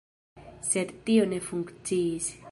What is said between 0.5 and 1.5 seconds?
Sed tio ne